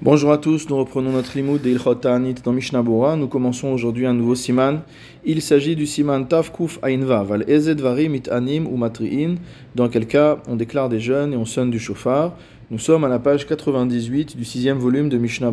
Bonjour 0.00 0.30
à 0.30 0.38
tous, 0.38 0.70
nous 0.70 0.76
reprenons 0.76 1.10
notre 1.10 1.36
limoud 1.36 1.60
de 1.60 1.70
Ilchot 1.70 1.96
Ta'anit 1.96 2.36
dans 2.44 2.52
Mishnah. 2.52 2.84
Nous 2.84 3.26
commençons 3.26 3.72
aujourd'hui 3.72 4.06
un 4.06 4.14
nouveau 4.14 4.36
siman. 4.36 4.82
Il 5.24 5.42
s'agit 5.42 5.74
du 5.74 5.86
siman 5.86 6.24
Tav 6.24 6.52
Kuf 6.52 6.78
Ainva, 6.84 7.24
Val 7.24 7.44
Ezed 7.48 7.80
Varim 7.80 8.14
It 8.14 8.28
Anim 8.28 8.68
ou 8.68 8.76
Matri'in, 8.76 9.34
dans 9.74 9.88
quel 9.88 10.06
cas 10.06 10.38
on 10.46 10.54
déclare 10.54 10.88
des 10.88 11.00
jeûnes 11.00 11.32
et 11.32 11.36
on 11.36 11.44
sonne 11.44 11.72
du 11.72 11.80
chauffard. 11.80 12.36
Nous 12.70 12.78
sommes 12.78 13.02
à 13.02 13.08
la 13.08 13.18
page 13.18 13.44
98 13.48 14.36
du 14.36 14.44
sixième 14.44 14.78
volume 14.78 15.08
de 15.08 15.18
Mishnah. 15.18 15.52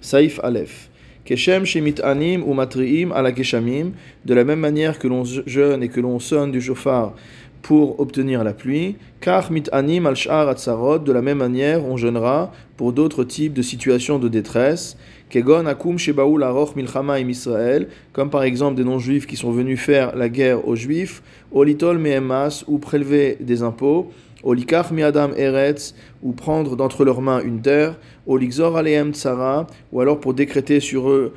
Saif 0.00 0.40
Aleph. 0.42 0.90
Keshem 1.24 1.64
Shemit 1.64 2.00
Anim 2.02 2.42
ou 2.44 2.54
Matri'im 2.54 3.12
ala 3.12 3.30
Keshamim, 3.30 3.92
de 4.24 4.34
la 4.34 4.42
même 4.42 4.58
manière 4.58 4.98
que 4.98 5.06
l'on 5.06 5.22
jeûne 5.22 5.84
et 5.84 5.88
que 5.88 6.00
l'on 6.00 6.18
sonne 6.18 6.50
du 6.50 6.60
chauffard 6.60 7.14
pour 7.62 8.00
obtenir 8.00 8.44
la 8.44 8.52
pluie, 8.52 8.96
car 9.20 9.50
mit 9.52 9.64
anim 9.72 10.06
al 10.06 10.14
atzarot, 10.48 10.98
de 10.98 11.12
la 11.12 11.22
même 11.22 11.38
manière 11.38 11.84
on 11.84 11.96
jeûnera 11.96 12.52
pour 12.76 12.92
d'autres 12.92 13.24
types 13.24 13.52
de 13.52 13.62
situations 13.62 14.18
de 14.18 14.28
détresse, 14.28 14.96
kegon 15.28 15.66
akum 15.66 15.98
shebaul 15.98 16.42
aroch 16.42 16.74
milchama 16.74 17.18
im 17.20 17.28
Israël, 17.28 17.88
comme 18.12 18.30
par 18.30 18.42
exemple 18.42 18.76
des 18.76 18.84
non-juifs 18.84 19.26
qui 19.26 19.36
sont 19.36 19.52
venus 19.52 19.80
faire 19.80 20.16
la 20.16 20.28
guerre 20.28 20.66
aux 20.66 20.76
juifs, 20.76 21.22
olitol 21.52 21.98
mehemas, 21.98 22.64
ou 22.66 22.78
prélever 22.78 23.36
des 23.40 23.62
impôts, 23.62 24.10
Olikach 24.42 24.90
miadam 24.90 25.32
eretz, 25.36 25.94
ou 26.22 26.32
prendre 26.32 26.74
d'entre 26.74 27.04
leurs 27.04 27.20
mains 27.20 27.42
une 27.42 27.60
terre, 27.60 27.96
Olikzor 28.26 28.76
aleem 28.76 29.12
tsara, 29.12 29.66
ou 29.92 30.00
alors 30.00 30.18
pour 30.18 30.32
décréter 30.32 30.80
sur 30.80 31.10
eux 31.10 31.34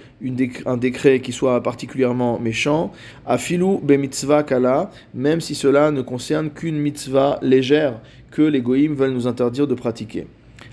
un 0.66 0.78
décret 0.78 1.20
qui 1.20 1.34
soit 1.34 1.62
particulièrement 1.62 2.40
méchant, 2.40 2.92
Afilu 3.26 3.80
be 3.82 3.94
mitzvah 3.94 4.44
kala, 4.44 4.90
même 5.14 5.42
si 5.42 5.54
cela 5.54 5.92
ne 5.92 6.02
concerne 6.02 6.50
qu'une 6.50 6.78
mitzvah 6.78 7.40
légère 7.42 8.00
que 8.32 8.42
les 8.42 8.62
goïms 8.62 8.96
veulent 8.96 9.14
nous 9.14 9.28
interdire 9.28 9.68
de 9.68 9.76
pratiquer. 9.76 10.28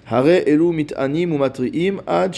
Hare 0.07 0.43
elu 0.47 0.73
mitanim 0.73 1.33
ou 1.33 1.39
matriim 1.39 2.01
ad 2.07 2.37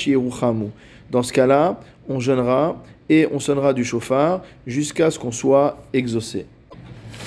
Dans 1.10 1.22
ce 1.22 1.32
cas-là, 1.32 1.80
on 2.08 2.18
jeûnera 2.18 2.82
et 3.08 3.28
on 3.32 3.38
sonnera 3.38 3.72
du 3.72 3.84
chauffard 3.84 4.42
jusqu'à 4.66 5.10
ce 5.10 5.18
qu'on 5.18 5.32
soit 5.32 5.76
exaucé. 5.92 6.46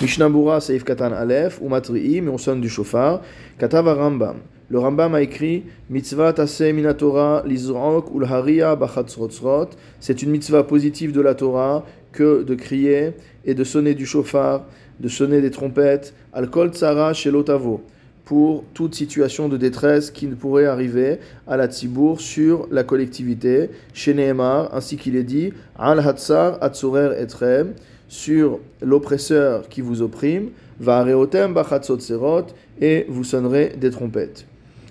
Mishnah 0.01 0.29
Seif 0.59 0.83
Katan 0.83 1.13
Aleph, 1.13 1.59
ou 1.61 1.69
Matri'im, 1.69 2.25
et 2.25 2.29
on 2.29 2.37
sonne 2.37 2.59
du 2.59 2.67
chauffard. 2.67 3.21
Katava 3.57 3.93
Rambam. 3.93 4.35
Le 4.67 4.77
Rambam 4.77 5.15
a 5.15 5.21
écrit 5.21 5.63
Mitzvah 5.89 6.33
Tase 6.33 6.63
Minatora 6.73 7.43
Lizrok 7.45 8.13
Ulharia 8.13 8.75
Bachatzrotzrot. 8.75 9.69
C'est 10.01 10.21
une 10.21 10.31
mitzvah 10.31 10.63
positive 10.63 11.13
de 11.13 11.21
la 11.21 11.33
Torah 11.33 11.85
que 12.11 12.43
de 12.43 12.55
crier 12.55 13.13
et 13.45 13.53
de 13.53 13.63
sonner 13.63 13.93
du 13.93 14.05
chauffard, 14.05 14.65
de 14.99 15.07
sonner 15.07 15.39
des 15.39 15.51
trompettes. 15.51 16.13
Al-Kol 16.33 16.73
Tzara 16.73 17.13
Shelotavo. 17.13 17.81
Pour 18.25 18.65
toute 18.73 18.95
situation 18.95 19.47
de 19.47 19.55
détresse 19.55 20.11
qui 20.11 20.27
ne 20.27 20.35
pourrait 20.35 20.65
arriver 20.65 21.19
à 21.47 21.55
la 21.55 21.67
Tzibour 21.67 22.19
sur 22.19 22.67
la 22.69 22.83
collectivité. 22.83 23.69
Chez 23.93 24.13
Nehemar, 24.13 24.75
ainsi 24.75 24.97
qu'il 24.97 25.15
est 25.15 25.23
dit 25.23 25.53
Al 25.77 25.99
Hatzar 25.99 26.57
Atzurer 26.59 27.21
Etrem 27.21 27.75
sur 28.07 28.59
l'oppresseur 28.81 29.67
qui 29.69 29.81
vous 29.81 30.01
opprime, 30.01 30.49
va 30.79 30.99
et 32.81 33.05
vous 33.09 33.23
sonnerez 33.23 33.73
des 33.77 33.89
trompettes. 33.89 34.45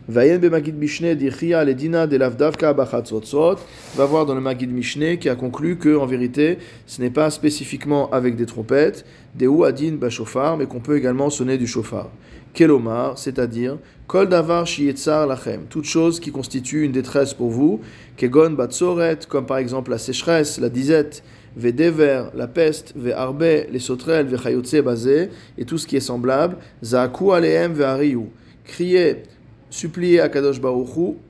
Vayen 0.07 0.39
be 0.39 0.51
Magid 0.51 0.77
Mishne 0.77 1.15
dichia 1.15 1.65
ledina 1.65 2.07
de 2.07 2.19
lavdavka 2.19 2.75
va 2.75 4.05
voir 4.05 4.27
dans 4.27 4.35
le 4.35 4.41
Magid 4.43 4.71
Mishne 4.71 5.17
qui 5.17 5.31
a 5.31 5.35
conclu 5.35 5.79
que 5.79 5.97
en 5.97 6.05
vérité 6.05 6.59
ce 6.87 7.01
n'est 7.01 7.09
pas 7.09 7.31
spécifiquement 7.31 8.11
avec 8.11 8.37
des 8.37 8.45
trompettes, 8.45 9.07
des 9.35 9.47
adin 9.47 9.93
bashofar, 9.93 10.59
mais 10.59 10.67
qu'on 10.67 10.81
peut 10.81 10.99
également 10.99 11.31
sonner 11.31 11.57
du 11.57 11.67
chauffard. 11.67 12.11
Kelomar, 12.53 13.17
c'est-à-dire 13.17 13.79
kol 14.07 14.29
davar 14.29 14.67
shietzar 14.67 15.27
lachem, 15.27 15.63
toute 15.71 15.87
chose 15.87 16.21
qui 16.21 16.31
constitue 16.31 16.85
une 16.85 16.93
détresse 16.93 17.33
pour 17.33 17.49
vous, 17.49 17.81
kegon 18.19 18.51
batsoret, 18.51 19.21
comme 19.27 19.47
par 19.47 19.57
exemple 19.57 19.91
la 19.91 19.99
sécheresse, 19.99 20.61
la 20.61 20.69
disette, 20.69 21.23
Vedever, 21.57 22.25
la 22.35 22.47
peste, 22.47 22.93
Ve'arbe, 22.95 23.65
les 23.71 23.79
sauterelles, 23.79 24.27
Ve'chayotse, 24.27 24.83
basé, 24.83 25.31
et 25.57 25.65
tout 25.65 25.79
ce 25.79 25.87
qui 25.87 25.97
est 25.97 26.01
semblable, 26.01 26.59
Za'aku 26.83 27.33
aleem 27.33 27.73
ve'ariyu. 27.73 28.27
Crier, 28.65 29.23
supplier 29.71 30.21
à 30.21 30.29
Kadosh 30.29 30.61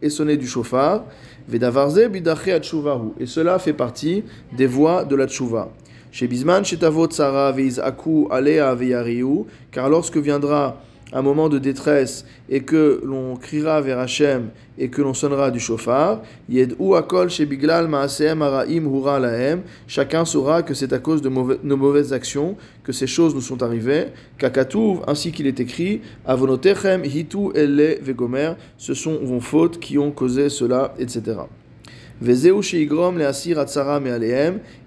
et 0.02 0.10
sonner 0.10 0.36
du 0.36 0.46
chauffard, 0.46 1.04
Ve'davarze 1.48 2.08
bidache 2.10 2.48
atshuvahu. 2.48 3.12
Et 3.20 3.26
cela 3.26 3.58
fait 3.58 3.72
partie 3.72 4.24
des 4.56 4.66
voies 4.66 5.04
de 5.04 5.14
la 5.14 5.26
tshuva. 5.26 5.68
Chez 6.10 6.26
Bisman, 6.26 6.64
chez 6.64 6.76
Tavot 6.76 7.10
Sarah, 7.10 7.52
Ve'iz'aku 7.52 8.28
alea 8.30 8.74
ve'yariyu, 8.74 9.46
car 9.70 9.88
lorsque 9.88 10.16
viendra 10.16 10.80
un 11.14 11.22
moment 11.22 11.48
de 11.48 11.58
détresse 11.58 12.26
et 12.50 12.60
que 12.60 13.00
l'on 13.04 13.36
criera 13.36 13.80
vers 13.80 14.00
Hachem 14.00 14.50
et 14.76 14.88
que 14.88 15.00
l'on 15.00 15.14
sonnera 15.14 15.50
du 15.52 15.60
chauffard, 15.60 16.22
ou 16.78 16.96
akol 16.96 17.30
shebiglal 17.30 17.88
chacun 19.86 20.24
saura 20.24 20.62
que 20.62 20.74
c'est 20.74 20.92
à 20.92 20.98
cause 20.98 21.22
de 21.22 21.28
nos 21.28 21.76
mauvaises 21.76 22.12
actions 22.12 22.56
que 22.82 22.92
ces 22.92 23.06
choses 23.06 23.34
nous 23.34 23.40
sont 23.40 23.62
arrivées, 23.62 24.06
kakatouv, 24.38 25.02
ainsi 25.06 25.30
qu'il 25.30 25.46
est 25.46 25.60
écrit, 25.60 26.00
avonotechem 26.26 27.04
hitu 27.04 27.50
elle 27.54 27.98
vegomer, 28.02 28.54
ce 28.76 28.94
sont 28.94 29.20
vos 29.22 29.40
fautes 29.40 29.78
qui 29.78 29.96
ont 29.96 30.10
causé 30.10 30.48
cela, 30.48 30.94
etc. 30.98 31.38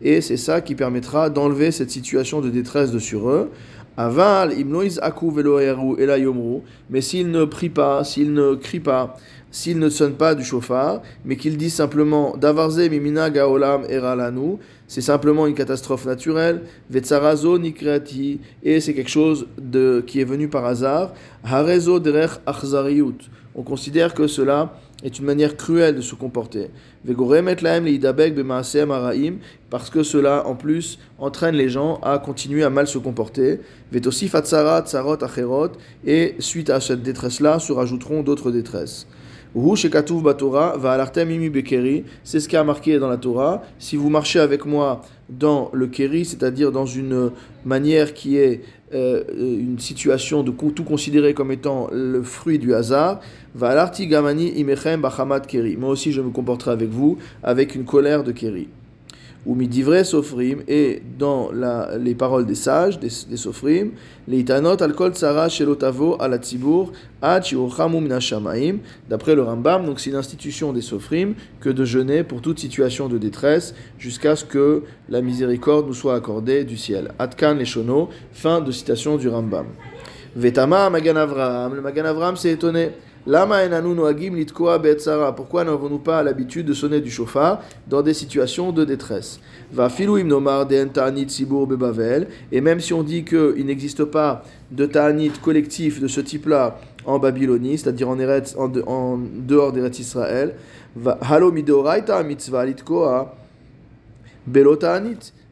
Et 0.02 0.22
c'est 0.22 0.38
ça 0.38 0.62
qui 0.62 0.76
permettra 0.76 1.30
d'enlever 1.30 1.72
cette 1.72 1.92
situation 1.92 2.40
de 2.40 2.50
détresse 2.50 2.92
de 2.92 3.00
sur 3.00 3.30
eux. 3.30 3.52
Aval, 4.00 4.54
mais 6.90 7.02
s'il 7.02 7.32
ne 7.32 7.46
prie 7.46 7.70
pas, 7.70 8.04
s'il 8.04 8.32
ne 8.32 8.54
crie 8.54 8.80
pas, 8.80 9.18
s'il 9.50 9.80
ne 9.80 9.90
sonne 9.90 10.14
pas 10.14 10.36
du 10.36 10.44
chauffard, 10.44 11.02
mais 11.26 11.36
qu'il 11.36 11.58
dit 11.58 11.72
simplement 11.72 12.38
Davarze 12.38 12.90
mimina 12.90 13.32
gaolam 13.32 13.86
eralanu, 13.90 14.58
c'est 14.88 15.02
simplement 15.02 15.48
une 15.48 15.56
catastrophe 15.56 16.06
naturelle, 16.06 16.62
vetsarazo 16.92 17.60
et 17.60 18.80
c'est 18.80 18.94
quelque 18.94 19.10
chose 19.10 19.48
de, 19.60 20.04
qui 20.06 20.22
est 20.22 20.26
venu 20.26 20.48
par 20.48 20.66
hasard, 20.66 21.14
harezo 21.44 22.00
derech 22.00 22.40
achzariut. 22.46 23.18
On 23.56 23.64
considère 23.64 24.14
que 24.14 24.28
cela 24.28 24.74
est 25.04 25.20
une 25.20 25.26
manière 25.26 25.56
cruelle 25.56 25.96
de 25.96 26.02
se 26.02 26.16
comporter. 26.16 26.70
Parce 29.70 29.90
que 29.90 30.04
cela, 30.04 30.48
en 30.48 30.56
plus, 30.56 31.00
entraîne 31.20 31.56
les 31.56 31.70
gens 31.70 32.00
à 32.02 32.18
continuer 32.20 32.64
à 32.64 32.70
mal 32.70 32.88
se 32.88 32.98
comporter. 32.98 33.60
Et 36.06 36.36
suite 36.40 36.70
à 36.70 36.80
cette 36.82 37.04
détresse-là, 37.04 37.60
se 37.60 37.72
rajouteront 37.72 38.24
d'autres 38.24 38.52
détresses. 38.52 39.08
C'est 42.24 42.40
ce 42.40 42.48
qui 42.48 42.56
a 42.56 42.64
marqué 42.64 43.00
dans 43.00 43.08
la 43.08 43.18
Torah. 43.18 43.64
Si 43.80 43.96
vous 43.96 44.10
marchez 44.10 44.40
avec 44.40 44.66
moi 44.66 45.02
dans 45.30 45.70
le 45.74 45.88
keri, 45.88 46.26
c'est-à-dire 46.26 46.72
dans 46.72 46.86
une 46.86 47.32
manière 47.66 48.14
qui 48.14 48.38
est 48.38 48.62
euh, 48.94 49.24
une 49.38 49.80
situation 49.80 50.44
de 50.44 50.52
tout 50.52 50.84
considérer 50.84 51.34
comme 51.34 51.52
étant 51.52 51.90
le 51.92 52.24
fruit 52.24 52.58
du 52.60 52.74
hasard, 52.74 53.20
va 53.54 53.92
gamani 54.00 54.50
imechem 54.60 55.02
bachamat 55.02 55.42
keri. 55.42 55.76
Moi 55.76 55.90
aussi 55.90 56.12
je 56.12 56.22
me 56.22 56.30
comporterai 56.30 56.72
avec 56.72 56.90
vous 56.90 57.18
avec 57.44 57.76
une 57.76 57.84
colère 57.84 58.24
de 58.24 58.32
keri 58.32 58.70
ou 59.48 59.56
midivre 59.56 60.04
sofrim, 60.04 60.62
et 60.68 61.02
dans 61.18 61.52
la, 61.54 61.98
les 61.98 62.16
paroles 62.16 62.46
des 62.46 62.54
sages, 62.54 63.00
des, 63.00 63.10
des 63.30 63.38
sofrim, 63.38 63.92
les 64.28 64.40
itanot 64.40 64.84
al 64.84 64.94
kol 64.94 65.14
tsara 65.14 65.48
shelotavo 65.48 66.18
d'après 69.10 69.36
le 69.36 69.42
Rambam, 69.42 69.86
donc 69.86 70.02
c'est 70.02 70.10
une 70.10 70.18
institution 70.18 70.74
des 70.74 70.82
sofrim 70.82 71.34
que 71.62 71.70
de 71.70 71.86
jeûner 71.86 72.24
pour 72.24 72.42
toute 72.42 72.60
situation 72.60 73.08
de 73.08 73.18
détresse 73.18 73.74
jusqu'à 73.98 74.36
ce 74.36 74.44
que 74.44 74.84
la 75.08 75.22
miséricorde 75.22 75.88
nous 75.88 75.94
soit 75.94 76.16
accordée 76.16 76.66
du 76.66 76.76
ciel. 76.76 77.12
Adkan 77.18 77.54
les 77.54 77.66
shono, 77.66 78.10
fin 78.34 78.60
de 78.60 78.72
citation 78.72 79.16
du 79.16 79.30
Rambam. 79.30 79.68
Vetama 80.36 80.90
Magan 80.90 81.16
Avram, 81.16 81.74
le 81.74 81.82
Magan 81.82 82.06
Avram 82.06 82.36
s'est 82.36 82.52
étonné. 82.52 82.92
Lama 83.28 83.58
Pourquoi 85.36 85.66
n'avons-nous 85.66 86.00
pas 86.00 86.24
l'habitude 86.24 86.66
de 86.66 86.72
sonner 86.72 87.02
du 87.02 87.12
chauffard 87.12 87.62
dans 87.86 88.02
des 88.02 88.14
situations 88.14 88.72
de 88.72 88.86
détresse? 88.86 89.42
Va 89.74 89.90
nomar 90.24 90.66
bebavel. 90.66 92.28
Et 92.54 92.62
même 92.62 92.80
si 92.80 92.94
on 92.94 93.04
dit 93.04 93.26
qu'il 93.26 93.66
n'existe 93.66 94.06
pas 94.06 94.46
de 94.72 94.86
ta'anit 94.86 95.32
collectif 95.44 96.00
de 96.00 96.08
ce 96.08 96.22
type-là 96.22 96.80
en 97.04 97.20
Babylonie, 97.20 97.78
c'est-à-dire 97.78 98.08
en, 98.08 98.18
Eretz, 98.18 98.56
en, 98.56 99.20
dehors 99.20 99.74
d'Eretz 99.74 100.00
Israël, 100.00 100.56
halo 101.20 101.52
midoraita 101.52 102.24
mitzvah 102.24 102.66
litkoa 102.66 103.36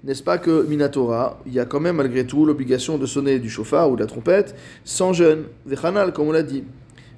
n'est-ce 0.05 0.23
pas 0.23 0.37
que 0.37 0.65
Minatora, 0.65 1.41
il 1.45 1.53
y 1.53 1.59
a 1.59 1.65
quand 1.65 1.81
même 1.81 1.97
malgré 1.97 2.25
tout 2.25 2.45
l'obligation 2.45 2.97
de 2.97 3.05
sonner 3.05 3.39
du 3.39 3.49
chauffard 3.49 3.91
ou 3.91 3.97
de 3.97 4.01
la 4.01 4.07
trompette 4.07 4.55
sans 4.85 5.11
jeûne, 5.11 5.43
vechanal 5.65 6.13
comme 6.13 6.29
on 6.29 6.31
l'a 6.31 6.43
dit. 6.43 6.63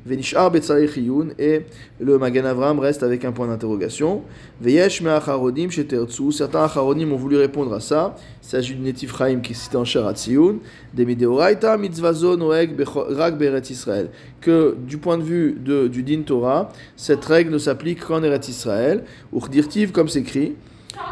Venishar 0.07 0.51
Chiyun, 0.53 1.27
et 1.37 1.63
le 1.99 2.17
Magan 2.17 2.45
Avram 2.45 2.79
reste 2.79 3.03
avec 3.03 3.25
un 3.25 3.33
point 3.33 3.47
d'interrogation. 3.47 4.23
Veyesh 4.61 5.01
Me'acharodim 5.01 5.69
Shetertsu, 5.69 6.31
certains 6.31 6.63
Acharodim 6.63 7.11
ont 7.11 7.17
voulu 7.17 7.37
répondre 7.37 7.73
à 7.73 7.81
ça. 7.81 8.15
Il 8.41 8.47
s'agit 8.47 8.75
d'une 8.75 8.95
Chaim 8.95 9.39
qui 9.41 9.51
est 9.51 9.75
en 9.75 9.83
Sharatziyun. 9.83 10.59
Des 10.93 11.05
Mideoraita 11.05 11.77
Mitzvazo 11.77 12.37
Noeg 12.37 12.73
Rak 12.79 13.37
Beret 13.37 13.63
Israël. 13.69 14.09
Que 14.39 14.77
du 14.87 14.97
point 14.97 15.17
de 15.17 15.23
vue 15.23 15.57
du 15.91 16.03
Din 16.03 16.21
Torah, 16.21 16.69
cette 16.95 17.25
règle 17.25 17.51
ne 17.51 17.57
s'applique 17.57 18.05
qu'en 18.05 18.23
Eretz 18.23 18.47
Israël. 18.47 19.03
Urdirtiv, 19.33 19.91
comme 19.91 20.07
s'écrit. 20.07 20.55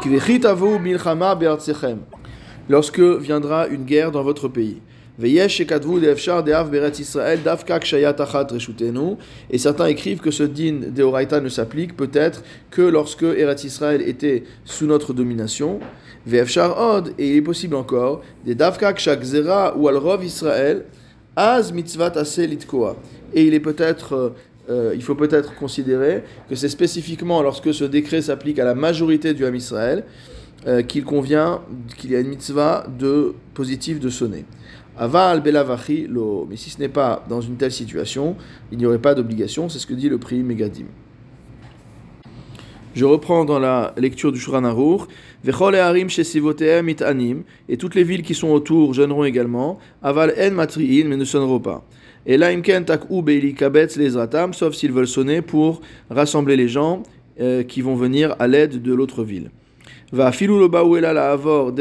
Kvechitavu 0.00 0.78
Milchama 0.78 1.34
Be'artsechem. 1.34 1.98
Lorsque 2.70 3.00
viendra 3.00 3.66
une 3.66 3.84
guerre 3.84 4.10
dans 4.10 4.22
votre 4.22 4.48
pays. 4.48 4.80
Et 5.22 5.38
certains 9.58 9.86
écrivent 9.86 10.20
que 10.20 10.30
ce 10.30 10.42
din 10.42 10.80
de 10.94 11.40
ne 11.40 11.48
s'applique 11.48 11.96
peut-être 11.96 12.42
que 12.70 12.82
lorsque 12.82 13.22
Eretz 13.22 13.64
Israël 13.64 14.02
était 14.06 14.44
sous 14.64 14.86
notre 14.86 15.14
domination. 15.14 15.80
Et 16.30 16.42
il 17.18 17.36
est 17.36 17.42
possible 17.42 17.76
encore, 17.76 18.22
des 18.44 18.54
davkak 18.54 19.00
zera 19.22 19.76
ou 19.76 19.88
al 19.88 19.96
rov 19.96 20.24
Israël, 20.24 20.84
az 21.36 21.72
mitzvat 21.72 22.14
Et 23.32 23.44
il 23.44 23.54
est 23.54 23.60
peut-être 23.60 24.34
euh, 24.68 24.92
il 24.94 25.02
faut 25.02 25.14
peut-être 25.14 25.54
considérer 25.54 26.24
que 26.48 26.56
c'est 26.56 26.68
spécifiquement 26.68 27.42
lorsque 27.42 27.72
ce 27.72 27.84
décret 27.84 28.22
s'applique 28.22 28.58
à 28.58 28.64
la 28.64 28.74
majorité 28.74 29.32
du 29.32 29.44
Ham 29.44 29.54
Israël 29.54 30.04
euh, 30.66 30.82
qu'il 30.82 31.04
convient, 31.04 31.60
qu'il 31.96 32.10
y 32.10 32.16
a 32.16 32.20
une 32.20 32.28
mitzvah 32.28 32.86
de 32.98 33.34
positif 33.54 34.00
de 34.00 34.08
sonner. 34.08 34.44
Aval 34.98 35.42
belavachi 35.42 36.06
lo. 36.08 36.46
Mais 36.48 36.56
si 36.56 36.70
ce 36.70 36.78
n'est 36.78 36.88
pas 36.88 37.24
dans 37.28 37.40
une 37.40 37.56
telle 37.56 37.72
situation, 37.72 38.36
il 38.72 38.78
n'y 38.78 38.86
aurait 38.86 38.98
pas 38.98 39.14
d'obligation. 39.14 39.68
C'est 39.68 39.78
ce 39.78 39.86
que 39.86 39.94
dit 39.94 40.08
le 40.08 40.18
prix 40.18 40.42
Megadim. 40.42 40.86
Je 42.94 43.04
reprends 43.04 43.44
dans 43.44 43.58
la 43.58 43.92
lecture 43.98 44.32
du 44.32 44.40
Shulchan 44.40 44.64
Aruch. 44.64 45.02
Vechol 45.44 45.76
harim 45.76 46.08
mit 46.82 46.96
anim. 47.02 47.42
Et 47.68 47.76
toutes 47.76 47.94
les 47.94 48.04
villes 48.04 48.22
qui 48.22 48.34
sont 48.34 48.48
autour 48.48 48.94
jeûneront 48.94 49.24
également. 49.24 49.78
Aval 50.02 50.32
en 50.40 50.52
matriin, 50.52 51.06
mais 51.06 51.18
ne 51.18 51.24
sonneront 51.26 51.60
pas. 51.60 51.84
Et 52.24 52.38
là, 52.38 52.48
imken 52.48 52.84
tak'u 52.84 53.22
beili 53.22 53.54
kabetz 53.54 53.96
les 53.96 54.16
ratam, 54.16 54.52
sauf 54.54 54.74
s'ils 54.74 54.92
veulent 54.92 55.06
sonner 55.06 55.42
pour 55.42 55.80
rassembler 56.10 56.56
les 56.56 56.68
gens 56.68 57.02
euh, 57.38 57.62
qui 57.62 57.82
vont 57.82 57.94
venir 57.94 58.34
à 58.38 58.48
l'aide 58.48 58.82
de 58.82 58.94
l'autre 58.94 59.22
ville. 59.22 59.50
Va 60.12 60.30
avor 61.32 61.72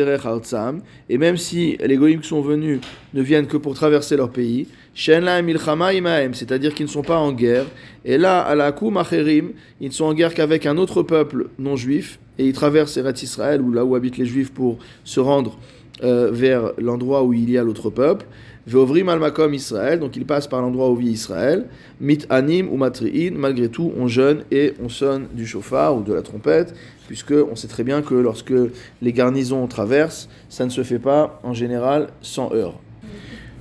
et 1.09 1.17
même 1.17 1.37
si 1.37 1.77
les 1.83 1.95
goïms 1.95 2.21
qui 2.21 2.27
sont 2.27 2.41
venus 2.41 2.79
ne 3.13 3.21
viennent 3.21 3.45
que 3.45 3.57
pour 3.57 3.75
traverser 3.75 4.17
leur 4.17 4.31
pays, 4.31 4.67
c'est-à-dire 4.95 6.73
qu'ils 6.73 6.85
ne 6.85 6.91
sont 6.91 7.03
pas 7.03 7.17
en 7.17 7.33
guerre, 7.33 7.65
et 8.03 8.17
là, 8.17 8.41
à 8.41 8.55
la 8.55 8.73
macherim, 8.91 9.51
ils 9.79 9.87
ne 9.87 9.93
sont 9.93 10.05
en 10.05 10.13
guerre 10.13 10.33
qu'avec 10.33 10.65
un 10.65 10.77
autre 10.77 11.03
peuple 11.03 11.49
non 11.59 11.75
juif, 11.75 12.17
et 12.39 12.47
ils 12.47 12.53
traversent 12.53 12.97
Eretz 12.97 13.21
Israël, 13.21 13.61
ou 13.61 13.71
là 13.71 13.85
où 13.85 13.95
habitent 13.95 14.17
les 14.17 14.25
juifs, 14.25 14.51
pour 14.51 14.79
se 15.03 15.19
rendre 15.19 15.57
euh, 16.03 16.29
vers 16.31 16.71
l'endroit 16.77 17.23
où 17.23 17.33
il 17.33 17.49
y 17.49 17.57
a 17.57 17.63
l'autre 17.63 17.89
peuple. 17.89 18.25
Ve'ovrim 18.67 19.09
al 19.09 19.19
makom 19.19 19.53
Israël, 19.53 19.99
donc 19.99 20.15
il 20.15 20.25
passe 20.25 20.47
par 20.47 20.61
l'endroit 20.61 20.89
où 20.89 20.95
vit 20.95 21.11
Israël. 21.11 21.67
Mit 22.01 22.25
anim 22.31 22.67
ou 22.71 22.77
matri'in, 22.77 23.33
malgré 23.35 23.69
tout, 23.69 23.91
on 23.95 24.07
jeûne 24.07 24.43
et 24.49 24.73
on 24.83 24.89
sonne 24.89 25.27
du 25.33 25.45
chauffard 25.45 25.95
ou 25.97 26.01
de 26.01 26.13
la 26.13 26.23
trompette, 26.23 26.73
puisque 27.07 27.33
on 27.33 27.55
sait 27.55 27.67
très 27.67 27.83
bien 27.83 28.01
que 28.01 28.15
lorsque 28.15 28.53
les 29.01 29.13
garnisons 29.13 29.67
traversent, 29.67 30.29
ça 30.49 30.65
ne 30.65 30.71
se 30.71 30.81
fait 30.81 30.97
pas 30.97 31.39
en 31.43 31.53
général 31.53 32.07
sans 32.21 32.51
heurts. 32.53 32.79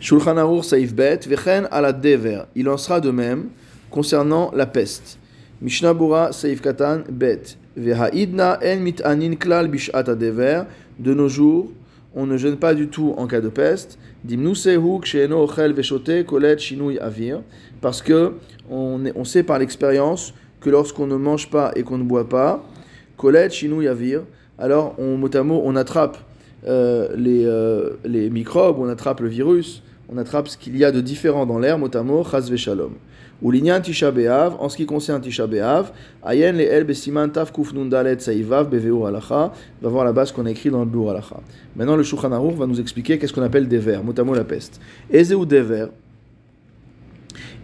Shulchan 0.00 0.38
Aruch 0.38 0.64
Saif 0.64 0.94
Bet, 0.94 1.20
Vechen 1.26 1.68
ala 1.70 1.92
dever. 1.92 2.44
Il 2.54 2.68
en 2.68 2.78
sera 2.78 3.00
de 3.00 3.10
même 3.10 3.48
concernant 3.90 4.50
la 4.54 4.66
peste. 4.66 5.18
Mishnah 5.60 5.94
Bura 5.94 6.30
Katan 6.62 7.04
Bet. 7.10 7.56
Vehaidna 7.76 8.58
en 8.62 8.80
mit 8.80 9.02
anin 9.04 9.34
klal 9.36 9.68
bishat 9.68 10.02
dever. 10.02 10.64
De 10.98 11.12
nos 11.12 11.28
jours, 11.28 11.70
on 12.14 12.26
ne 12.26 12.36
jeûne 12.36 12.56
pas 12.56 12.74
du 12.74 12.88
tout 12.88 13.14
en 13.16 13.26
cas 13.26 13.40
de 13.40 13.48
peste. 13.48 13.98
Parce 17.80 18.02
que 18.02 18.32
on, 18.70 19.00
on 19.14 19.24
sait 19.24 19.42
par 19.42 19.58
l'expérience 19.58 20.34
que 20.60 20.70
lorsqu'on 20.70 21.06
ne 21.06 21.16
mange 21.16 21.50
pas 21.50 21.72
et 21.76 21.82
qu'on 21.82 21.98
ne 21.98 22.04
boit 22.04 22.28
pas, 22.28 22.64
alors 24.58 24.94
on, 24.98 25.16
mot 25.16 25.62
on 25.64 25.76
attrape 25.76 26.18
euh, 26.66 27.08
les, 27.16 27.44
euh, 27.44 27.90
les 28.04 28.30
microbes, 28.30 28.78
on 28.78 28.88
attrape 28.88 29.20
le 29.20 29.28
virus, 29.28 29.82
on 30.08 30.16
attrape 30.16 30.48
ce 30.48 30.56
qu'il 30.56 30.76
y 30.76 30.84
a 30.84 30.92
de 30.92 31.00
différent 31.00 31.46
dans 31.46 31.58
l'air, 31.58 31.78
motamo, 31.78 32.24
chas. 32.24 32.74
Ou 33.44 33.50
l'inyan 33.50 33.78
tisha 33.78 34.10
en 34.58 34.68
ce 34.70 34.76
qui 34.76 34.86
concerne 34.86 35.20
tisha 35.20 35.46
be'av, 35.46 35.92
ayen 36.22 36.56
le 36.56 36.64
el 36.64 36.84
besiman 36.84 37.28
taf 37.28 37.52
kuf 37.52 37.74
nundalet 37.74 38.18
saivav 38.18 38.70
beveur 38.70 39.06
alacha, 39.06 39.52
va 39.82 39.88
voir 39.90 40.06
la 40.06 40.14
base 40.14 40.32
qu'on 40.32 40.46
a 40.46 40.50
écrit 40.50 40.70
dans 40.70 40.80
le 40.80 40.86
beur 40.86 41.10
alacha. 41.10 41.36
Maintenant, 41.76 41.94
le 41.94 42.02
Shulchan 42.02 42.30
va 42.30 42.66
nous 42.66 42.80
expliquer 42.80 43.18
qu'est-ce 43.18 43.34
qu'on 43.34 43.42
appelle 43.42 43.68
des 43.68 43.76
vers, 43.76 44.02
motamo 44.02 44.34
la 44.34 44.44
peste. 44.44 44.80
Eze 45.10 45.34
ou 45.34 45.44
des 45.44 45.60
vers? 45.60 45.90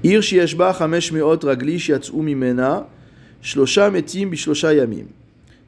Ir 0.04 0.20
shieshba 0.20 0.74
chamesh 0.74 1.12
meot 1.12 1.44
ragli 1.44 1.78
shiatsu 1.78 2.20
mimena, 2.20 2.86
shlosha 3.40 3.90
metim 3.90 4.28
bishlosha 4.28 4.74
yamim. 4.74 5.06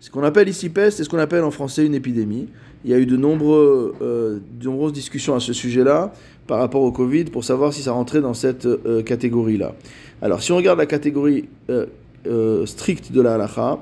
Ce 0.02 0.10
qu'on 0.10 0.25
appelle 0.25 0.49
ici 0.49 0.69
peste, 0.69 0.96
c'est 0.96 1.04
ce 1.04 1.08
qu'on 1.08 1.19
appelle 1.19 1.44
en 1.44 1.52
français 1.52 1.87
une 1.87 1.94
épidémie. 1.94 2.49
Il 2.84 2.90
y 2.90 2.94
a 2.94 2.99
eu 2.99 3.06
de, 3.06 3.14
euh, 3.14 4.40
nombreuses 4.60 4.93
discussions 4.93 5.37
à 5.37 5.38
ce 5.38 5.52
sujet-là 5.52 6.12
par 6.49 6.58
rapport 6.58 6.82
au 6.82 6.90
Covid 6.90 7.26
pour 7.26 7.44
savoir 7.44 7.72
si 7.72 7.82
ça 7.82 7.93
rentrait 7.93 8.20
dans 8.20 8.34
cette 8.34 8.66
euh, 8.66 9.04
catégorie-là. 9.04 9.76
Alors, 10.20 10.43
si 10.43 10.50
on 10.50 10.56
regarde 10.56 10.81
la 10.81 10.87
catégorie 10.87 11.44
euh, 11.70 12.66
stricte 12.66 13.12
de 13.12 13.20
la 13.20 13.34
halacha, 13.34 13.78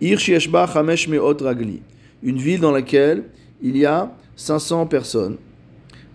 Ir 0.00 0.20
Chamesh 0.20 1.08
Meot 1.08 1.40
Ragli, 1.40 1.82
une 2.22 2.38
ville 2.38 2.60
dans 2.60 2.70
laquelle 2.70 3.24
il 3.60 3.76
y 3.76 3.84
a 3.84 4.12
500 4.36 4.86
personnes. 4.86 5.38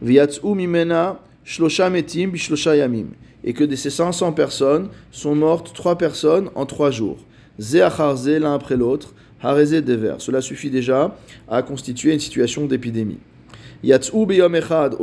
Et 0.01 0.16
que 3.54 3.63
de 3.66 3.75
ces 3.75 3.89
500 3.89 4.31
personnes 4.31 4.88
sont 5.12 5.36
mortes 5.36 5.74
3 5.75 5.98
personnes 5.98 6.50
en 6.56 6.66
3 6.66 6.92
jours. 6.92 7.18
Ze 7.60 8.39
l'un 8.39 8.54
après 8.54 8.78
l'autre. 8.78 9.13
Harézé 9.44 9.81
dever. 9.81 10.16
Cela 10.19 10.42
suffit 10.42 10.69
déjà 10.69 11.18
à 11.50 11.62
constituer 11.62 12.13
une 12.13 12.19
situation 12.19 12.66
d'épidémie. 12.66 13.19
Yatsou 13.84 14.25
beyom 14.25 14.56
echad 14.56 14.95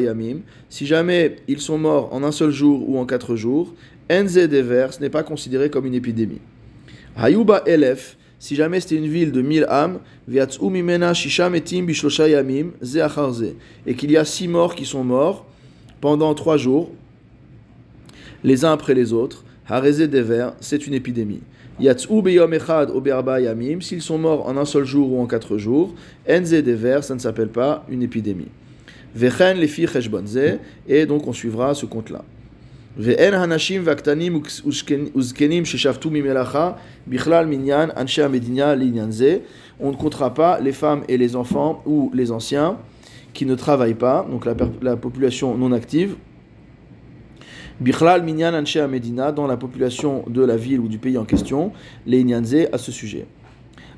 yamim. 0.00 0.42
Si 0.68 0.86
jamais 0.86 1.36
ils 1.48 1.60
sont 1.60 1.78
morts 1.78 2.14
en 2.14 2.22
un 2.22 2.30
seul 2.30 2.52
jour 2.52 2.88
ou 2.88 2.98
en 2.98 3.04
quatre 3.06 3.34
jours, 3.34 3.74
enze 4.10 4.34
dever, 4.34 4.86
ce 4.92 5.00
n'est 5.00 5.10
pas 5.10 5.24
considéré 5.24 5.68
comme 5.68 5.86
une 5.86 5.94
épidémie. 5.94 6.40
Hayuba 7.16 7.64
elef. 7.66 8.16
Si 8.38 8.54
jamais 8.54 8.78
c'était 8.78 8.94
une 8.94 9.08
ville 9.08 9.32
de 9.32 9.42
mille 9.42 9.66
âmes, 9.68 9.98
mimena 10.28 11.12
shisha 11.12 11.50
metim 11.50 11.86
bishlosha 11.86 12.28
yamim 12.28 12.70
Et 13.84 13.94
qu'il 13.94 14.12
y 14.12 14.16
a 14.16 14.24
six 14.24 14.46
morts 14.46 14.76
qui 14.76 14.84
sont 14.84 15.02
morts 15.02 15.44
pendant 16.00 16.32
trois 16.34 16.56
jours, 16.56 16.92
les 18.44 18.64
uns 18.64 18.70
après 18.72 18.94
les 18.94 19.12
autres. 19.12 19.44
Harézé 19.66 20.06
dever, 20.06 20.50
c'est 20.60 20.86
une 20.86 20.94
épidémie. 20.94 21.40
Yatsou 21.80 22.22
beyom 22.22 22.52
echad 22.52 22.90
yamim, 23.40 23.80
s'ils 23.80 24.02
sont 24.02 24.18
morts 24.18 24.48
en 24.48 24.56
un 24.56 24.64
seul 24.64 24.84
jour 24.84 25.12
ou 25.12 25.20
en 25.20 25.26
quatre 25.26 25.58
jours, 25.58 25.94
enze 26.28 26.50
dever, 26.50 27.00
ça 27.02 27.14
ne 27.14 27.20
s'appelle 27.20 27.50
pas 27.50 27.84
une 27.88 28.02
épidémie. 28.02 28.48
Vechen 29.14 29.58
lefi 29.58 29.86
cheshbonze, 29.86 30.58
et 30.88 31.06
donc 31.06 31.26
on 31.28 31.32
suivra 31.32 31.74
ce 31.74 31.86
compte-là. 31.86 32.24
Ve'en 32.98 33.32
hanashim 33.32 33.82
vaktanim 33.82 34.42
uzkenim 35.14 35.64
sheshavtu 35.64 36.10
mimelacha, 36.10 36.78
bichlal 37.06 37.46
minyan 37.46 37.92
anshe 37.96 38.18
amedinia 38.18 38.74
linyanze. 38.74 39.40
On 39.78 39.92
ne 39.92 39.96
comptera 39.96 40.34
pas 40.34 40.58
les 40.60 40.72
femmes 40.72 41.04
et 41.08 41.16
les 41.16 41.36
enfants 41.36 41.82
ou 41.86 42.10
les 42.12 42.32
anciens 42.32 42.76
qui 43.32 43.46
ne 43.46 43.54
travaillent 43.54 43.94
pas, 43.94 44.26
donc 44.28 44.44
la, 44.44 44.54
la 44.82 44.96
population 44.96 45.56
non 45.56 45.70
active, 45.70 46.16
Bichlal 47.80 48.24
Minyan 48.24 48.54
Anshe 48.54 48.76
Medina, 48.76 49.30
dans 49.30 49.46
la 49.46 49.56
population 49.56 50.24
de 50.26 50.44
la 50.44 50.56
ville 50.56 50.80
ou 50.80 50.88
du 50.88 50.98
pays 50.98 51.16
en 51.16 51.24
question, 51.24 51.70
les 52.06 52.18
Inyanze 52.18 52.66
à 52.72 52.78
ce 52.78 52.90
sujet. 52.90 53.26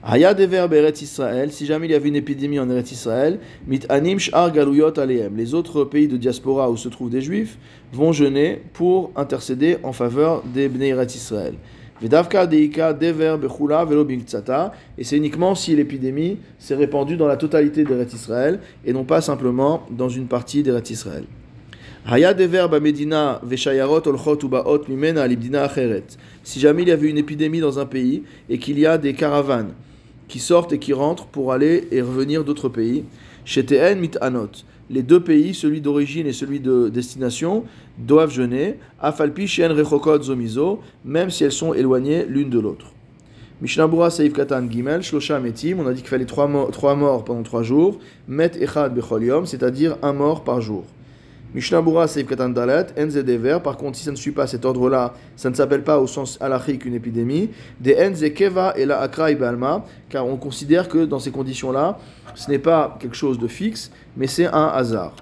Haya 0.03 0.35
dever 0.35 0.67
Beret 0.69 0.93
Israël, 1.01 1.51
si 1.51 1.65
jamais 1.65 1.87
il 1.87 1.93
y 1.93 1.95
avait 1.95 2.11
une 2.11 2.17
épidémie 2.17 2.59
en 2.59 2.69
Eretz 2.69 2.93
Israël, 2.93 3.39
mit 3.67 3.81
anim 3.89 4.19
sh'ar 4.19 4.53
galuyot 4.53 4.99
aleem. 4.99 5.35
Les 5.35 5.55
autres 5.55 5.85
pays 5.85 6.09
de 6.09 6.19
diaspora 6.19 6.71
où 6.71 6.77
se 6.77 6.91
trouvent 6.91 7.09
des 7.09 7.23
juifs 7.23 7.57
vont 7.95 8.13
jeûner 8.13 8.61
pour 8.75 9.13
intercéder 9.17 9.79
en 9.83 9.95
faveur 9.95 10.43
des 10.43 10.69
Bnei 10.69 10.89
Eretz 10.89 11.15
Israël. 11.15 11.55
Vedavka 12.03 12.47
deika 12.47 12.93
dever 12.93 13.37
bechula 13.41 13.87
velo 13.87 14.07
et 14.99 15.05
c'est 15.05 15.17
uniquement 15.17 15.55
si 15.55 15.75
l'épidémie 15.75 16.37
s'est 16.59 16.75
répandue 16.75 17.17
dans 17.17 17.27
la 17.27 17.39
totalité 17.39 17.85
d'Eretz 17.85 18.13
Israël 18.13 18.61
et 18.85 18.93
non 18.93 19.05
pas 19.05 19.23
simplement 19.23 19.85
dans 19.91 20.11
une 20.11 20.27
partie 20.27 20.63
d'Eretz 20.63 20.91
Israël. 20.91 21.25
Si 22.07 22.21
jamais 26.59 26.83
il 26.83 26.89
y 26.89 26.93
avait 26.93 27.09
une 27.09 27.19
épidémie 27.19 27.61
dans 27.61 27.79
un 27.79 27.87
pays 27.87 28.23
et 28.49 28.59
qu'il 28.59 28.79
y 28.79 28.87
a 28.87 28.97
des 28.97 29.13
caravanes 29.13 29.75
qui 30.27 30.39
sortent 30.39 30.73
et 30.73 30.79
qui 30.79 30.95
rentrent 30.95 31.27
pour 31.27 31.53
aller 31.53 31.89
et 31.91 32.01
revenir 32.01 32.43
d'autres 32.43 32.71
pays, 32.71 33.05
mit 33.97 34.11
anot. 34.21 34.49
les 34.89 35.03
deux 35.03 35.21
pays, 35.21 35.53
celui 35.55 35.81
d'origine 35.83 36.27
et 36.27 36.33
celui 36.33 36.59
de 36.59 36.89
destination, 36.89 37.65
doivent 37.99 38.33
jeûner, 38.33 38.77
afalpi 39.01 39.47
shen 39.47 39.71
rechokot 39.71 40.23
zomizo, 40.23 40.81
même 41.05 41.31
si 41.31 41.45
elles 41.45 41.53
sont 41.53 41.75
éloignées 41.75 42.25
l'une 42.27 42.49
de 42.49 42.59
l'autre. 42.59 42.87
Mishnabura 43.61 44.09
Saïf 44.11 44.33
Katan 44.33 44.71
Gimel, 44.71 45.03
Shlosha 45.03 45.39
Metim, 45.39 45.81
on 45.81 45.87
a 45.87 45.93
dit 45.93 46.01
qu'il 46.01 46.09
fallait 46.09 46.25
trois, 46.25 46.49
morts 46.49 47.25
pendant 47.25 47.43
trois 47.43 47.63
jours, 47.63 47.99
Met 48.27 48.53
Echad 48.59 48.95
Bechol 48.95 49.47
c'est-à-dire 49.47 49.99
un 50.03 50.15
mort 50.15 50.45
par 50.45 50.63
jour. 50.63 50.85
Mishnabura 51.55 52.07
Saïf 52.07 52.29
Katan 52.29 52.51
Dalet, 52.51 52.87
Enze 52.99 53.25
par 53.63 53.77
contre, 53.77 53.99
si 53.99 54.05
ça 54.05 54.11
ne 54.13 54.17
suit 54.17 54.31
pas 54.31 54.47
cet 54.47 54.65
ordre-là, 54.65 55.15
ça 55.37 55.51
ne 55.51 55.55
s'appelle 55.55 55.83
pas 55.83 55.99
au 55.99 56.07
sens 56.07 56.39
halachique 56.41 56.85
une 56.85 56.95
épidémie, 56.95 57.51
des 57.81 57.97
Enze 57.97 58.25
Keva 58.35 58.75
et 58.77 58.87
la 58.87 59.01
Akra 59.01 59.33
Balma, 59.33 59.85
car 60.09 60.27
on 60.27 60.37
considère 60.37 60.89
que 60.89 61.05
dans 61.05 61.19
ces 61.19 61.31
conditions-là, 61.31 61.99
ce 62.35 62.51
n'est 62.51 62.59
pas 62.59 62.97
quelque 63.01 63.17
chose 63.17 63.39
de 63.39 63.49
fixe, 63.49 63.91
mais 64.17 64.27
c'est 64.27 64.47
un 64.47 64.67
hasard. 64.69 65.15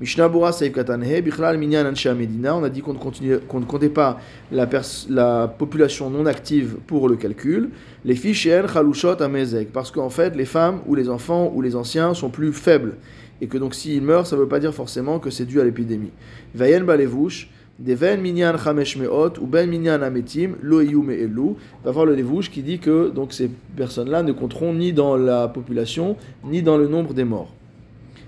Mishnah 0.00 0.28
Bura 0.28 0.50
Katanhe, 0.52 1.22
Bichlal 1.22 1.56
Minyan 1.56 1.92
Medina, 2.16 2.56
on 2.56 2.64
a 2.64 2.68
dit 2.68 2.80
qu'on 2.80 2.94
ne, 2.94 3.36
comptait 3.36 3.88
pas 3.88 4.18
la, 4.50 4.68
la, 5.08 5.46
population 5.46 6.10
non 6.10 6.26
active 6.26 6.78
pour 6.84 7.08
le 7.08 7.14
calcul. 7.14 7.70
Les 8.04 8.16
fiches 8.16 8.48
Chalushot 8.72 9.22
Amezek, 9.22 9.72
parce 9.72 9.92
qu'en 9.92 10.10
fait, 10.10 10.34
les 10.34 10.46
femmes 10.46 10.80
ou 10.86 10.96
les 10.96 11.08
enfants 11.08 11.52
ou 11.54 11.62
les 11.62 11.76
anciens 11.76 12.12
sont 12.12 12.28
plus 12.28 12.52
faibles. 12.52 12.96
Et 13.40 13.46
que 13.46 13.56
donc 13.56 13.76
s'ils 13.76 14.02
meurent, 14.02 14.26
ça 14.26 14.34
ne 14.34 14.40
veut 14.40 14.48
pas 14.48 14.58
dire 14.58 14.74
forcément 14.74 15.20
que 15.20 15.30
c'est 15.30 15.44
dû 15.44 15.60
à 15.60 15.64
l'épidémie. 15.64 16.10
Vayen 16.56 16.82
Balevouch, 16.82 17.48
Deven 17.78 18.20
Minyan 18.20 18.56
Chamesh 18.56 18.96
Meot, 18.96 19.38
ou 19.40 19.46
Ben 19.46 19.70
Minyan 19.70 20.02
Ametim, 20.02 20.56
Lo 20.60 20.80
Elu, 20.80 21.54
va 21.84 21.90
voir 21.92 22.06
le 22.06 22.16
Levouche 22.16 22.50
qui 22.50 22.62
dit 22.62 22.80
que 22.80 23.10
donc 23.10 23.32
ces 23.32 23.48
personnes-là 23.76 24.24
ne 24.24 24.32
compteront 24.32 24.74
ni 24.74 24.92
dans 24.92 25.16
la 25.16 25.46
population, 25.46 26.16
ni 26.44 26.62
dans 26.62 26.78
le 26.78 26.88
nombre 26.88 27.14
des 27.14 27.24
morts. 27.24 27.52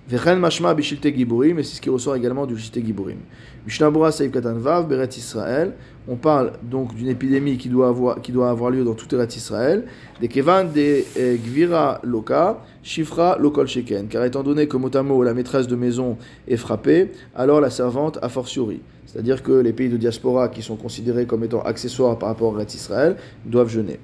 Vechen 0.08 0.38
mashma 0.38 0.72
bishilte 0.72 1.12
giburim, 1.12 1.58
et 1.58 1.64
c'est 1.64 1.76
ce 1.76 1.80
qui 1.80 1.90
ressort 1.90 2.14
également 2.14 2.46
du 2.46 2.56
shilte 2.56 2.78
giburim. 2.84 3.18
Mishnabura 3.66 4.12
seif 4.12 4.30
katanvav, 4.30 4.86
beret 4.86 5.08
Israël. 5.16 5.72
On 6.06 6.14
parle 6.14 6.52
donc 6.62 6.94
d'une 6.94 7.08
épidémie 7.08 7.58
qui 7.58 7.68
doit 7.68 7.88
avoir, 7.88 8.70
lieu 8.70 8.84
dans 8.84 8.94
toute 8.94 9.12
Eretz 9.12 9.34
Israël. 9.34 9.86
Des 10.20 10.28
kevan 10.28 10.70
de 10.72 11.02
eh, 11.16 11.36
gvira 11.38 12.00
loka, 12.04 12.62
shifra 12.84 13.36
lokol 13.40 13.66
sheken. 13.66 14.06
Car 14.06 14.24
étant 14.24 14.44
donné 14.44 14.68
que 14.68 14.76
motamo, 14.76 15.24
la 15.24 15.34
maîtresse 15.34 15.66
de 15.66 15.74
maison, 15.74 16.16
est 16.46 16.56
frappée, 16.56 17.10
alors 17.34 17.60
la 17.60 17.70
servante 17.70 18.20
a 18.22 18.28
fortiori. 18.28 18.82
C'est-à-dire 19.06 19.42
que 19.42 19.50
les 19.50 19.72
pays 19.72 19.88
de 19.88 19.96
diaspora 19.96 20.48
qui 20.48 20.62
sont 20.62 20.76
considérés 20.76 21.26
comme 21.26 21.42
étant 21.42 21.62
accessoires 21.62 22.16
par 22.16 22.28
rapport 22.28 22.54
à 22.54 22.60
Eretz 22.60 22.76
Israël 22.76 23.16
doivent 23.44 23.70
jeûner. 23.70 23.98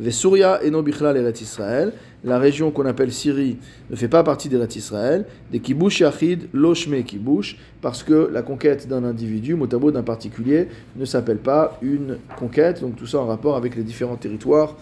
Vesuria 0.00 0.62
et 0.64 0.70
Nobichla 0.70 1.12
l'Eretz 1.12 1.42
Israël. 1.42 1.92
La 2.24 2.38
région 2.38 2.70
qu'on 2.70 2.86
appelle 2.86 3.12
Syrie 3.12 3.58
ne 3.90 3.96
fait 3.96 4.08
pas 4.08 4.22
partie 4.22 4.48
d'Eretz 4.48 4.74
Israël. 4.76 5.26
Des 5.52 5.60
kibush 5.60 6.00
yachid, 6.00 6.48
loshme 6.54 7.02
kibush, 7.02 7.58
parce 7.82 8.02
que 8.02 8.30
la 8.32 8.42
conquête 8.42 8.88
d'un 8.88 9.04
individu, 9.04 9.54
motabo 9.54 9.90
d'un 9.90 10.02
particulier, 10.02 10.68
ne 10.96 11.04
s'appelle 11.04 11.38
pas 11.38 11.78
une 11.82 12.16
conquête. 12.38 12.80
Donc 12.80 12.96
tout 12.96 13.06
ça 13.06 13.18
en 13.18 13.26
rapport 13.26 13.56
avec 13.56 13.76
les 13.76 13.82
différents 13.82 14.16
territoires 14.16 14.76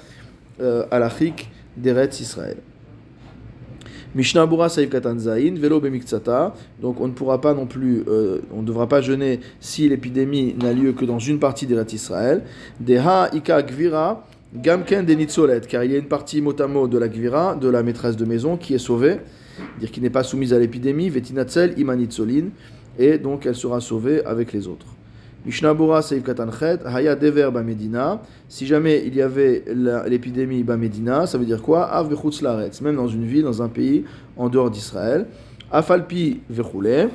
euh, 0.61 0.85
alachiques 0.91 1.51
d'Eretz 1.77 2.21
Israël. 2.21 2.57
Mishnah 4.15 4.47
Bura 4.47 4.69
Saïf 4.69 4.89
Katanzaïn, 4.89 5.57
Velo 5.59 5.81
Bemiktsata. 5.81 6.55
Donc 6.81 7.01
on 7.01 7.09
ne 7.09 7.13
pourra 7.13 7.41
pas 7.41 7.55
non 7.55 7.67
plus, 7.67 8.05
euh, 8.09 8.39
on 8.53 8.63
ne 8.63 8.67
devra 8.67 8.89
pas 8.89 9.01
jeûner 9.01 9.41
si 9.61 9.89
l'épidémie 9.89 10.55
n'a 10.61 10.73
lieu 10.73 10.93
que 10.93 11.05
dans 11.05 11.19
une 11.19 11.39
partie 11.39 11.67
d'Eretz 11.67 11.93
Israël. 11.93 12.43
Deha 12.81 13.31
Ika 13.35 13.63
Gvira. 13.63 14.28
Gamken 14.55 15.05
Denitzolet, 15.05 15.61
car 15.69 15.85
il 15.85 15.93
y 15.93 15.95
a 15.95 15.99
une 15.99 16.09
partie 16.09 16.41
motamo 16.41 16.89
de 16.89 16.97
la 16.97 17.09
Gvira, 17.09 17.55
de 17.55 17.69
la 17.69 17.83
maîtresse 17.83 18.17
de 18.17 18.25
maison, 18.25 18.57
qui 18.57 18.73
est 18.73 18.79
sauvée, 18.79 19.19
dire 19.79 19.91
qui 19.91 20.01
n'est 20.01 20.09
pas 20.09 20.23
soumise 20.23 20.55
à 20.55 20.59
l'épidémie, 20.59 21.11
Vetinatzel 21.11 21.79
Imanitsolin, 21.79 22.47
et 22.99 23.19
donc 23.19 23.45
elle 23.45 23.55
sera 23.55 23.81
sauvée 23.81 24.25
avec 24.25 24.55
les 24.55 24.67
autres. 24.67 24.87
Mishnabura 25.45 26.01
Seif 26.01 26.25
Katanchet, 26.25 26.79
Haya 26.87 27.15
Dever 27.15 27.51
Bamedina, 27.53 28.23
si 28.49 28.67
jamais 28.67 29.03
il 29.05 29.15
y 29.15 29.21
avait 29.21 29.65
l'épidémie 30.07 30.63
Bamedina, 30.63 31.27
ça 31.27 31.37
veut 31.37 31.45
dire 31.45 31.61
quoi? 31.61 31.85
Av 31.85 32.11
Laretz, 32.41 32.81
même 32.81 32.97
dans 32.97 33.07
une 33.07 33.27
ville, 33.27 33.43
dans 33.43 33.61
un 33.61 33.69
pays 33.69 34.05
en 34.39 34.49
dehors 34.49 34.71
d'Israël. 34.71 35.27
Afalpi 35.71 36.41
Vechule, 36.49 37.11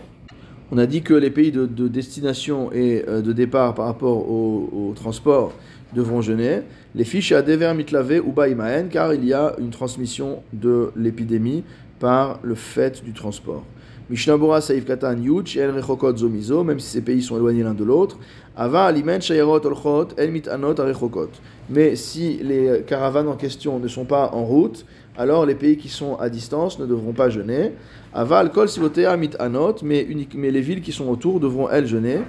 on 0.72 0.78
a 0.78 0.86
dit 0.86 1.02
que 1.02 1.16
les 1.16 1.32
pays 1.32 1.52
de, 1.52 1.66
destination 1.88 2.72
et 2.72 3.04
euh, 3.08 3.22
de 3.22 3.34
départ 3.34 3.74
par 3.74 3.86
rapport 3.86 4.30
au 4.30 4.94
transport, 4.96 5.54
devront 5.94 6.22
jeûner. 6.22 6.62
Les 6.96 7.04
fiches 7.04 7.32
à 7.32 7.42
dever 7.42 7.74
mitlavé 7.74 8.20
ou 8.20 8.32
baïmaen, 8.32 8.88
car 8.90 9.14
il 9.14 9.26
y 9.26 9.34
a 9.34 9.56
une 9.60 9.70
transmission 9.70 10.44
de 10.52 10.92
l'épidémie 10.96 11.64
par 12.00 12.40
le 12.44 12.56
fait 12.56 13.04
du 13.04 13.14
transport. 13.14 13.64
Mishnabura 14.10 14.60
Saïf 14.60 14.86
Katan 14.86 15.18
Yuch, 15.18 15.56
El 15.56 15.72
Rechokot 15.72 16.18
Zomizo, 16.18 16.64
même 16.64 16.80
si 16.80 16.90
ces 16.90 17.02
pays 17.02 17.22
sont 17.22 17.38
éloignés 17.38 17.64
l'un 17.64 17.74
de 17.74 17.86
l'autre. 17.86 18.20
Ava 18.56 18.84
Alimen 18.86 19.22
Shayarot 19.22 19.66
Olchot, 19.66 20.10
El 20.18 20.32
Mitanot 20.32 20.80
Arechokot. 20.80 21.30
Mais 21.70 21.96
si 21.96 22.40
les 22.44 22.84
caravanes 22.86 23.30
en 23.30 23.36
question 23.36 23.80
ne 23.80 23.88
sont 23.88 24.06
pas 24.06 24.30
en 24.34 24.44
route, 24.44 24.86
alors 25.18 25.46
les 25.46 25.56
pays 25.56 25.78
qui 25.78 25.88
sont 25.88 26.16
à 26.18 26.30
distance 26.30 26.80
ne 26.80 26.86
devront 26.86 27.14
pas 27.14 27.30
jeûner. 27.30 27.72
Ava 28.14 28.46
Kol 28.50 28.68
Sivotea 28.68 29.16
Mitanot, 29.16 29.78
mais 29.84 30.06
les 30.06 30.62
villes 30.62 30.82
qui 30.82 30.92
sont 30.92 31.08
autour 31.08 31.40
devront 31.40 31.70
elles 31.70 31.88
jeûner. 31.88 32.20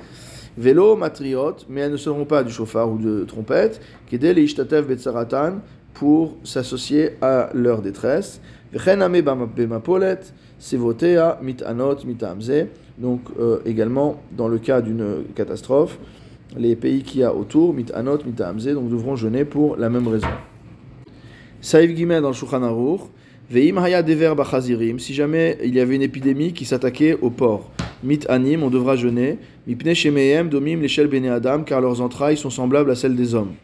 Vélo, 0.56 0.94
matriot, 0.94 1.56
mais 1.68 1.80
elles 1.80 1.92
ne 1.92 1.96
seront 1.96 2.24
pas 2.24 2.44
du 2.44 2.52
chauffard 2.52 2.90
ou 2.90 2.98
de 2.98 3.24
trompette, 3.24 3.80
kedel 4.08 4.38
et 4.38 4.42
ishtatev 4.42 4.86
betzaratan, 4.86 5.54
pour 5.94 6.36
s'associer 6.44 7.12
à 7.20 7.50
leur 7.54 7.82
détresse. 7.82 8.40
Vechename 8.72 9.20
bemapolet, 9.20 10.20
sevotea 10.58 11.38
mitanot 11.42 12.04
mitamze. 12.04 12.66
Donc 12.98 13.22
euh, 13.38 13.58
également, 13.64 14.22
dans 14.36 14.48
le 14.48 14.58
cas 14.58 14.80
d'une 14.80 15.24
catastrophe, 15.34 15.98
les 16.56 16.76
pays 16.76 17.02
qui 17.02 17.24
a 17.24 17.34
autour, 17.34 17.74
mitanot 17.74 18.18
mitamze, 18.24 18.68
donc 18.68 18.88
devront 18.88 19.16
jeûner 19.16 19.44
pour 19.44 19.76
la 19.76 19.90
même 19.90 20.06
raison. 20.06 20.28
Saïf 21.60 21.96
Gimel 21.96 22.22
dans 22.22 22.28
le 22.28 22.34
Veim 23.50 23.76
haya 23.78 24.02
dever 24.02 24.34
bachazirim, 24.34 24.98
si 24.98 25.12
jamais 25.12 25.58
il 25.62 25.74
y 25.74 25.80
avait 25.80 25.96
une 25.96 26.02
épidémie 26.02 26.52
qui 26.52 26.64
s'attaquait 26.64 27.18
au 27.20 27.30
porc 27.30 27.70
mit 28.04 28.20
anim, 28.28 28.62
on 28.62 28.70
devra 28.70 28.96
jeûner. 28.96 29.38
Mipne 29.66 29.94
shemeem 29.94 30.48
domim 30.48 30.80
l'échelle 30.80 31.08
bene 31.08 31.28
adam, 31.28 31.62
car 31.64 31.80
leurs 31.80 32.00
entrailles 32.00 32.36
sont 32.36 32.50
semblables 32.50 32.90
à 32.90 32.94
celles 32.94 33.16
des 33.16 33.34
hommes. 33.34 33.54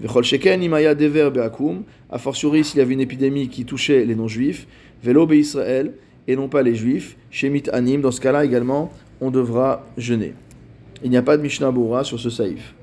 Vechol 0.00 0.24
sheken 0.24 0.62
imaya 0.62 0.94
dever 0.94 1.30
beakum, 1.30 1.82
a 2.10 2.18
fortiori 2.18 2.64
s'il 2.64 2.78
y 2.78 2.82
avait 2.82 2.94
une 2.94 3.00
épidémie 3.00 3.48
qui 3.48 3.64
touchait 3.64 4.04
les 4.04 4.14
non-juifs. 4.14 4.66
Velo 5.02 5.26
be 5.26 5.32
Israël, 5.32 5.92
et 6.26 6.36
non 6.36 6.48
pas 6.48 6.62
les 6.62 6.74
juifs. 6.74 7.16
Chez 7.30 7.50
mit 7.50 7.64
anim, 7.72 8.00
dans 8.00 8.10
ce 8.10 8.20
cas-là 8.20 8.44
également, 8.44 8.90
on 9.20 9.30
devra 9.30 9.86
jeûner. 9.98 10.34
Il 11.04 11.10
n'y 11.10 11.16
a 11.16 11.22
pas 11.22 11.36
de 11.36 11.42
Mishnah 11.42 11.70
Bora 11.70 12.04
sur 12.04 12.18
ce 12.18 12.30
saïf. 12.30 12.74